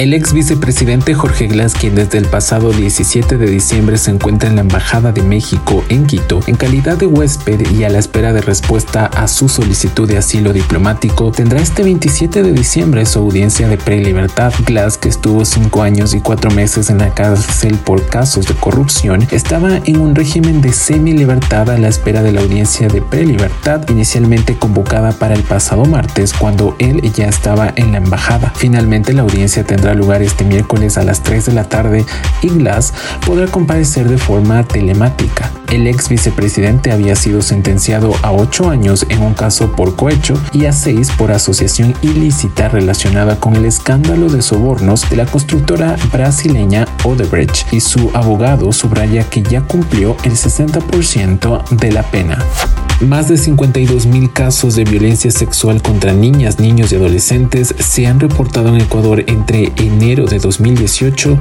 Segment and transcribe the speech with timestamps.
[0.00, 4.54] El ex vicepresidente Jorge Glass, quien desde el pasado 17 de diciembre se encuentra en
[4.54, 8.40] la Embajada de México en Quito, en calidad de huésped y a la espera de
[8.40, 13.76] respuesta a su solicitud de asilo diplomático, tendrá este 27 de diciembre su audiencia de
[13.76, 14.54] prelibertad.
[14.64, 19.28] Glass, que estuvo cinco años y cuatro meses en la cárcel por casos de corrupción,
[19.30, 24.56] estaba en un régimen de semi-libertad a la espera de la audiencia de prelibertad, inicialmente
[24.56, 28.50] convocada para el pasado martes, cuando él ya estaba en la embajada.
[28.56, 32.04] Finalmente, la audiencia tendrá lugar este miércoles a las 3 de la tarde
[32.42, 32.92] y Glass
[33.26, 35.50] podrá comparecer de forma telemática.
[35.70, 40.64] El ex vicepresidente había sido sentenciado a 8 años en un caso por cohecho y
[40.64, 46.86] a 6 por asociación ilícita relacionada con el escándalo de sobornos de la constructora brasileña
[47.04, 52.38] Odebrecht y su abogado subraya que ya cumplió el 60% de la pena.
[53.00, 58.20] Más de 52 mil casos de violencia sexual contra niñas, niños y adolescentes se han
[58.20, 61.38] reportado en Ecuador entre enero de 2018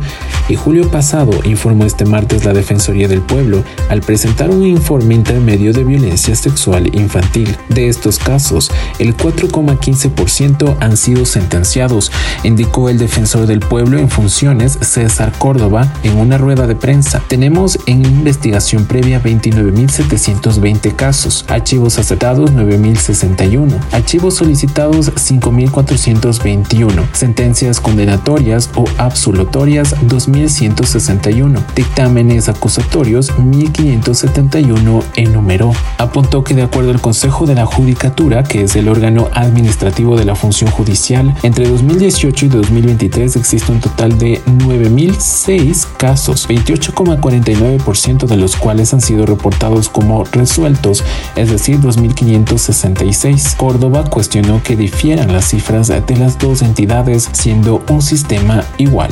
[0.47, 5.73] y julio pasado, informó este martes la Defensoría del Pueblo al presentar un informe intermedio
[5.73, 7.53] de violencia sexual infantil.
[7.67, 12.09] De estos casos, el 4,15% han sido sentenciados,
[12.43, 17.21] indicó el defensor del pueblo en funciones César Córdoba en una rueda de prensa.
[17.27, 28.85] Tenemos en investigación previa 29.720 casos archivos aceptados 9.061, archivos solicitados 5.421, sentencias condenatorias o
[28.97, 35.71] absolutorias 2.161, dictámenes acusatorios 1.571 enumeró.
[35.97, 40.25] Apuntó que de acuerdo al Consejo de la Judicatura, que es el órgano administrativo de
[40.25, 48.37] la función judicial, entre 2018 y 2023 existe un total de 9.006 casos, 28,49% de
[48.37, 51.03] los cuales han sido reportados como resueltos
[51.39, 53.55] es decir, 2.566.
[53.55, 59.11] Córdoba cuestionó que difieran las cifras de las dos entidades siendo un sistema igual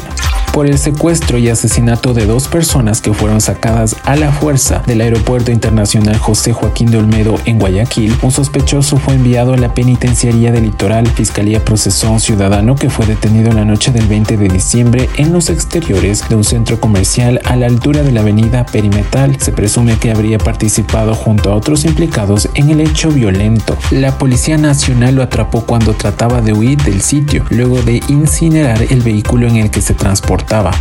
[0.57, 5.01] por el secuestro y asesinato de dos personas que fueron sacadas a la fuerza del
[5.01, 10.51] Aeropuerto Internacional José Joaquín de Olmedo en Guayaquil, un sospechoso fue enviado a la penitenciaría
[10.51, 11.06] del litoral.
[11.06, 15.31] Fiscalía procesó a un ciudadano que fue detenido la noche del 20 de diciembre en
[15.31, 19.40] los exteriores de un centro comercial a la altura de la avenida Perimetral.
[19.40, 23.78] Se presume que habría participado junto a otros implicados en el hecho violento.
[23.91, 29.03] La Policía Nacional lo atrapó cuando trataba de huir del sitio, luego de incinerar el
[29.03, 29.94] vehículo en el que se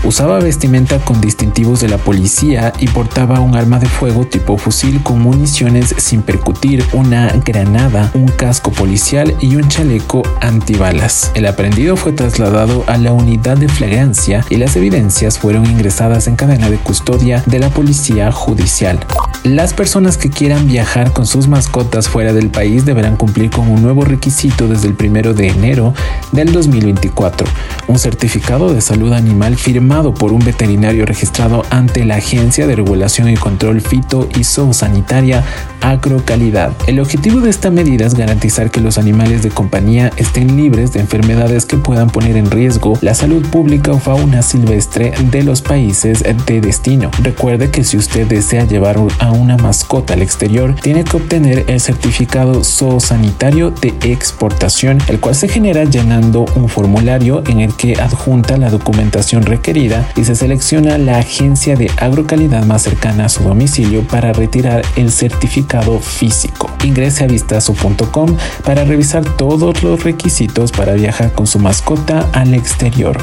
[0.05, 5.03] Usaba vestimenta con distintivos de la policía y portaba un arma de fuego tipo fusil
[5.03, 11.33] con municiones sin percutir, una granada, un casco policial y un chaleco antibalas.
[11.35, 16.37] El aprendido fue trasladado a la unidad de flagrancia y las evidencias fueron ingresadas en
[16.37, 19.01] cadena de custodia de la policía judicial.
[19.45, 23.81] Las personas que quieran viajar con sus mascotas fuera del país deberán cumplir con un
[23.81, 25.95] nuevo requisito desde el primero de enero
[26.33, 27.47] del 2024,
[27.87, 33.29] un certificado de salud animal firmado por un veterinario registrado ante la Agencia de Regulación
[33.29, 35.45] y Control Fito y Zoosanitaria
[35.81, 36.73] Agrocalidad.
[36.89, 41.01] El objetivo de esta medida es garantizar que los animales de compañía estén libres de
[41.01, 46.25] enfermedades que puedan poner en riesgo la salud pública o fauna silvestre de los países
[46.47, 47.13] de destino.
[47.23, 51.81] Recuerde que si usted desea llevar a una mascota al exterior, tiene que obtener el
[51.81, 58.57] certificado zoosanitario de exportación, el cual se genera llenando un formulario en el que adjunta
[58.57, 64.03] la documentación requerida y se selecciona la agencia de agrocalidad más cercana a su domicilio
[64.07, 66.71] para retirar el certificado físico.
[66.85, 73.19] Ingrese a vistazo.com para revisar todos los requisitos para viajar con su mascota al exterior.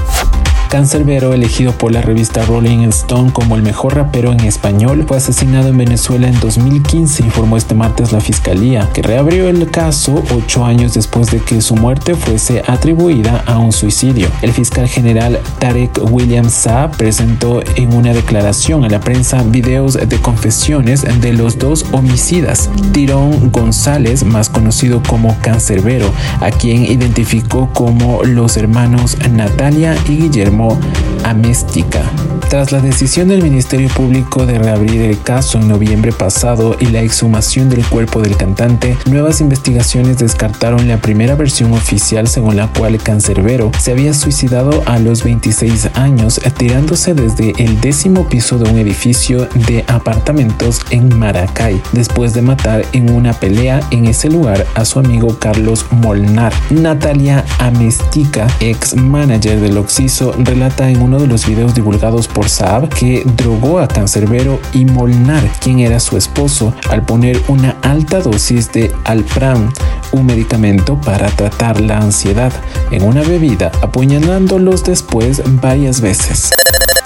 [0.74, 5.68] Cancerbero, elegido por la revista Rolling Stone como el mejor rapero en español, fue asesinado
[5.68, 10.96] en Venezuela en 2015, informó este martes la fiscalía, que reabrió el caso ocho años
[10.96, 14.30] después de que su muerte fuese atribuida a un suicidio.
[14.42, 20.18] El fiscal general Tarek William Saab presentó en una declaración a la prensa videos de
[20.22, 28.24] confesiones de los dos homicidas, Tirón González, más conocido como Cancerbero, a quien identificó como
[28.24, 31.13] los hermanos Natalia y Guillermo 뭐?
[31.24, 32.02] Améstica.
[32.50, 37.02] Tras la decisión del Ministerio Público de reabrir el caso en noviembre pasado y la
[37.02, 43.02] exhumación del cuerpo del cantante, nuevas investigaciones descartaron la primera versión oficial según la cual
[43.02, 48.78] Cancerbero se había suicidado a los 26 años tirándose desde el décimo piso de un
[48.78, 54.86] edificio de apartamentos en Maracay, después de matar en una pelea en ese lugar a
[54.86, 56.54] su amigo Carlos Molnar.
[56.70, 62.90] Natalia Amestica, ex manager del Oxiso, relata en uno de los videos divulgados por Saab
[62.90, 68.72] que drogó a Cancerbero y Molnar, quien era su esposo, al poner una alta dosis
[68.72, 69.72] de Alpram,
[70.12, 72.52] un medicamento para tratar la ansiedad,
[72.90, 76.50] en una bebida, apuñalándolos después varias veces.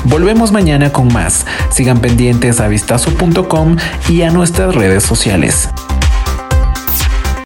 [0.06, 1.46] Volvemos mañana con más.
[1.70, 3.76] Sigan pendientes a vistazo.com
[4.08, 5.68] y a nuestras redes sociales.